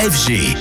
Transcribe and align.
FG. 0.00 0.56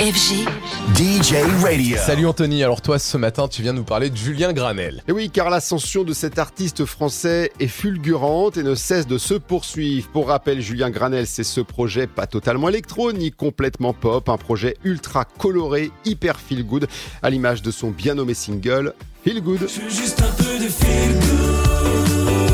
FG. 0.00 0.48
DJ 0.96 1.34
Radio. 1.62 1.96
Salut 1.96 2.26
Anthony, 2.26 2.64
alors 2.64 2.82
toi 2.82 2.98
ce 2.98 3.16
matin 3.16 3.46
tu 3.46 3.62
viens 3.62 3.72
nous 3.72 3.84
parler 3.84 4.10
de 4.10 4.16
Julien 4.16 4.52
Granel. 4.52 5.04
Et 5.06 5.12
oui, 5.12 5.30
car 5.30 5.48
l'ascension 5.48 6.02
de 6.02 6.12
cet 6.12 6.40
artiste 6.40 6.84
français 6.84 7.52
est 7.60 7.68
fulgurante 7.68 8.56
et 8.56 8.64
ne 8.64 8.74
cesse 8.74 9.06
de 9.06 9.16
se 9.16 9.34
poursuivre. 9.34 10.08
Pour 10.08 10.26
rappel, 10.26 10.60
Julien 10.60 10.90
Granel, 10.90 11.28
c'est 11.28 11.44
ce 11.44 11.60
projet 11.60 12.08
pas 12.08 12.26
totalement 12.26 12.68
électro 12.68 13.12
ni 13.12 13.30
complètement 13.30 13.92
pop, 13.92 14.28
un 14.28 14.38
projet 14.38 14.76
ultra 14.82 15.24
coloré, 15.24 15.92
hyper 16.04 16.40
feel 16.40 16.66
good, 16.66 16.88
à 17.22 17.30
l'image 17.30 17.62
de 17.62 17.70
son 17.70 17.90
bien 17.90 18.14
nommé 18.14 18.34
single 18.34 18.92
Feel 19.24 19.40
Good. 19.40 19.68
juste 19.88 20.20
un 20.20 20.42
peu 20.42 20.58
de 20.58 20.68
feel 20.68 21.12
good. 21.12 22.53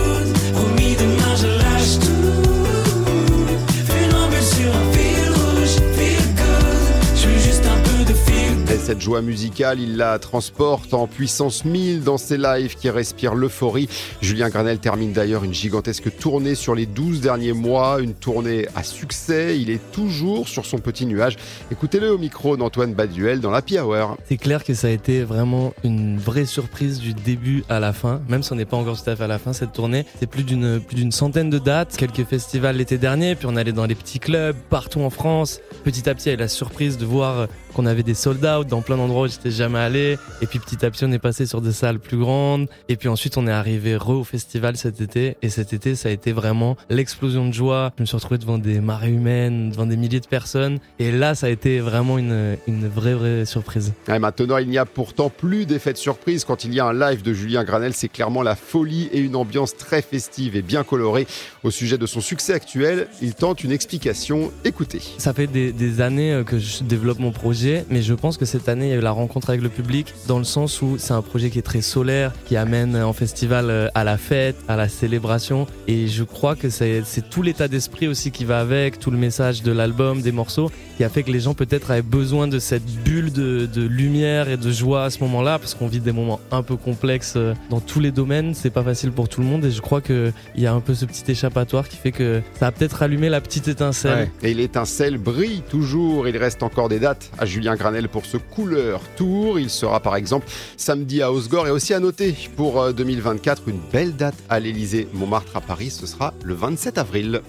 Cette 8.90 9.02
joie 9.02 9.22
musicale, 9.22 9.78
il 9.78 9.96
la 9.96 10.18
transporte 10.18 10.94
en 10.94 11.06
puissance 11.06 11.64
1000 11.64 12.02
dans 12.02 12.18
ses 12.18 12.36
lives 12.36 12.74
qui 12.74 12.90
respirent 12.90 13.36
l'euphorie. 13.36 13.88
Julien 14.20 14.48
Granel 14.48 14.80
termine 14.80 15.12
d'ailleurs 15.12 15.44
une 15.44 15.54
gigantesque 15.54 16.16
tournée 16.18 16.56
sur 16.56 16.74
les 16.74 16.86
12 16.86 17.20
derniers 17.20 17.52
mois, 17.52 18.00
une 18.00 18.14
tournée 18.14 18.66
à 18.74 18.82
succès. 18.82 19.60
Il 19.60 19.70
est 19.70 19.92
toujours 19.92 20.48
sur 20.48 20.66
son 20.66 20.78
petit 20.78 21.06
nuage. 21.06 21.36
Écoutez-le 21.70 22.10
au 22.10 22.18
micro 22.18 22.56
d'Antoine 22.56 22.92
Baduel 22.92 23.38
dans 23.38 23.52
la 23.52 23.62
Hour. 23.80 24.16
C'est 24.28 24.38
clair 24.38 24.64
que 24.64 24.74
ça 24.74 24.88
a 24.88 24.90
été 24.90 25.22
vraiment 25.22 25.72
une 25.84 26.18
vraie 26.18 26.44
surprise 26.44 26.98
du 26.98 27.14
début 27.14 27.62
à 27.68 27.78
la 27.78 27.92
fin, 27.92 28.20
même 28.28 28.42
si 28.42 28.52
on 28.52 28.56
n'est 28.56 28.64
pas 28.64 28.76
encore 28.76 29.00
tout 29.00 29.08
à 29.08 29.14
fait 29.14 29.22
à 29.22 29.28
la 29.28 29.38
fin 29.38 29.52
cette 29.52 29.72
tournée. 29.72 30.04
C'est 30.18 30.26
plus 30.26 30.42
d'une 30.42 30.80
plus 30.80 30.96
d'une 30.96 31.12
centaine 31.12 31.48
de 31.48 31.60
dates, 31.60 31.96
quelques 31.96 32.24
festivals 32.24 32.74
l'été 32.74 32.98
dernier, 32.98 33.36
puis 33.36 33.46
on 33.48 33.54
allait 33.54 33.70
dans 33.70 33.86
les 33.86 33.94
petits 33.94 34.18
clubs 34.18 34.56
partout 34.68 35.02
en 35.02 35.10
France. 35.10 35.60
Petit 35.84 36.08
à 36.08 36.14
petit, 36.16 36.24
il 36.24 36.28
y 36.30 36.32
a 36.32 36.34
eu 36.34 36.40
la 36.40 36.48
surprise 36.48 36.98
de 36.98 37.06
voir 37.06 37.46
qu'on 37.72 37.86
avait 37.86 38.02
des 38.02 38.14
sold 38.14 38.44
out 38.44 38.66
dans 38.66 38.82
plein 38.82 38.96
d'endroits 38.96 39.26
où 39.26 39.28
j'étais 39.28 39.50
jamais 39.50 39.78
allé. 39.78 40.18
Et 40.42 40.46
puis 40.46 40.58
petit 40.58 40.84
à 40.84 40.90
petit, 40.90 41.04
on 41.04 41.12
est 41.12 41.18
passé 41.18 41.46
sur 41.46 41.60
des 41.60 41.72
salles 41.72 41.98
plus 41.98 42.18
grandes. 42.18 42.68
Et 42.88 42.96
puis 42.96 43.08
ensuite, 43.08 43.36
on 43.36 43.46
est 43.46 43.52
arrivé 43.52 43.96
re 43.96 44.10
au 44.10 44.24
festival 44.24 44.76
cet 44.76 45.00
été. 45.00 45.36
Et 45.42 45.48
cet 45.48 45.72
été, 45.72 45.94
ça 45.94 46.08
a 46.08 46.12
été 46.12 46.32
vraiment 46.32 46.76
l'explosion 46.88 47.46
de 47.46 47.52
joie. 47.52 47.92
Je 47.96 48.02
me 48.02 48.06
suis 48.06 48.16
retrouvé 48.16 48.38
devant 48.38 48.58
des 48.58 48.80
marées 48.80 49.10
humaines, 49.10 49.70
devant 49.70 49.86
des 49.86 49.96
milliers 49.96 50.20
de 50.20 50.26
personnes. 50.26 50.78
Et 50.98 51.12
là, 51.12 51.34
ça 51.34 51.46
a 51.46 51.50
été 51.50 51.80
vraiment 51.80 52.18
une, 52.18 52.56
une 52.66 52.88
vraie, 52.88 53.14
vraie 53.14 53.44
surprise. 53.44 53.92
Ouais, 54.08 54.18
maintenant, 54.18 54.58
il 54.58 54.68
n'y 54.68 54.78
a 54.78 54.86
pourtant 54.86 55.30
plus 55.30 55.66
d'effet 55.66 55.92
de 55.92 55.98
surprise. 55.98 56.44
Quand 56.44 56.64
il 56.64 56.74
y 56.74 56.80
a 56.80 56.86
un 56.86 56.92
live 56.92 57.22
de 57.22 57.32
Julien 57.32 57.64
Granel, 57.64 57.94
c'est 57.94 58.08
clairement 58.08 58.42
la 58.42 58.56
folie 58.56 59.08
et 59.12 59.20
une 59.20 59.36
ambiance 59.36 59.76
très 59.76 60.02
festive 60.02 60.56
et 60.56 60.62
bien 60.62 60.84
colorée. 60.84 61.26
Au 61.62 61.70
sujet 61.70 61.98
de 61.98 62.06
son 62.06 62.20
succès 62.20 62.52
actuel, 62.52 63.08
il 63.22 63.34
tente 63.34 63.64
une 63.64 63.72
explication. 63.72 64.50
Écoutez. 64.64 65.00
Ça 65.18 65.32
fait 65.32 65.46
des, 65.46 65.72
des 65.72 66.00
années 66.00 66.42
que 66.46 66.58
je 66.58 66.82
développe 66.82 67.18
mon 67.18 67.32
projet, 67.32 67.50
mais 67.90 68.02
je 68.02 68.14
pense 68.14 68.36
que 68.36 68.44
cette 68.44 68.68
année, 68.68 68.86
il 68.86 68.90
y 68.90 68.94
a 68.94 68.96
eu 68.96 69.00
la 69.00 69.10
rencontre 69.10 69.50
avec 69.50 69.62
le 69.62 69.68
public, 69.68 70.14
dans 70.26 70.38
le 70.38 70.44
sens 70.44 70.82
où 70.82 70.96
c'est 70.98 71.12
un 71.12 71.22
projet 71.22 71.50
qui 71.50 71.58
est 71.58 71.62
très 71.62 71.80
solaire, 71.80 72.32
qui 72.46 72.56
amène 72.56 72.96
en 72.96 73.12
festival 73.12 73.70
euh, 73.70 73.88
à 73.94 74.04
la 74.04 74.16
fête, 74.16 74.56
à 74.68 74.76
la 74.76 74.88
célébration. 74.88 75.66
Et 75.86 76.08
je 76.08 76.24
crois 76.24 76.56
que 76.56 76.70
c'est 76.70 77.02
tout 77.30 77.42
l'état 77.42 77.68
d'esprit 77.68 78.08
aussi 78.08 78.30
qui 78.30 78.44
va 78.44 78.60
avec, 78.60 78.98
tout 78.98 79.10
le 79.10 79.18
message 79.18 79.62
de 79.62 79.72
l'album, 79.72 80.22
des 80.22 80.32
morceaux, 80.32 80.70
qui 80.96 81.04
a 81.04 81.08
fait 81.08 81.22
que 81.22 81.30
les 81.30 81.40
gens 81.40 81.54
peut-être 81.54 81.90
avaient 81.90 82.02
besoin 82.02 82.48
de 82.48 82.58
cette 82.58 82.84
bulle 82.84 83.32
de, 83.32 83.68
lumière 83.80 84.48
et 84.48 84.56
de 84.56 84.70
joie 84.70 85.04
à 85.04 85.10
ce 85.10 85.20
moment-là, 85.20 85.58
parce 85.58 85.74
qu'on 85.74 85.88
vit 85.88 86.00
des 86.00 86.12
moments 86.12 86.40
un 86.50 86.62
peu 86.62 86.76
complexes 86.76 87.34
euh, 87.36 87.54
dans 87.70 87.80
tous 87.80 88.00
les 88.00 88.10
domaines. 88.10 88.54
C'est 88.54 88.70
pas 88.70 88.82
facile 88.82 89.12
pour 89.12 89.28
tout 89.28 89.40
le 89.40 89.46
monde, 89.46 89.64
et 89.64 89.70
je 89.70 89.80
crois 89.80 90.00
qu'il 90.00 90.32
y 90.56 90.66
a 90.66 90.72
un 90.72 90.80
peu 90.80 90.94
ce 90.94 91.04
petit 91.04 91.30
échappatoire 91.30 91.88
qui 91.88 91.96
fait 91.96 92.12
que 92.12 92.42
ça 92.58 92.68
a 92.68 92.72
peut-être 92.72 93.02
allumé 93.02 93.28
la 93.28 93.40
petite 93.40 93.68
étincelle. 93.68 94.30
Et 94.42 94.54
l'étincelle 94.54 95.18
brille 95.18 95.62
toujours. 95.68 96.28
Il 96.28 96.36
reste 96.36 96.62
encore 96.62 96.88
des 96.88 96.98
dates 96.98 97.30
à 97.38 97.46
Julien 97.50 97.74
Granel 97.74 98.08
pour 98.08 98.24
ce 98.24 98.36
Couleur 98.36 99.02
Tour. 99.16 99.58
Il 99.58 99.70
sera 99.70 100.00
par 100.00 100.14
exemple 100.16 100.46
samedi 100.76 101.20
à 101.20 101.32
Osgore 101.32 101.66
et 101.66 101.70
aussi 101.70 101.92
à 101.92 101.98
noter 101.98 102.34
pour 102.56 102.80
euh, 102.80 102.92
2024 102.92 103.68
une 103.68 103.80
belle 103.92 104.14
date 104.14 104.36
à 104.48 104.60
l'Elysée 104.60 105.08
Montmartre 105.12 105.56
à 105.56 105.60
Paris. 105.60 105.90
Ce 105.90 106.06
sera 106.06 106.32
le 106.44 106.54
27 106.54 106.96
avril. 106.96 107.30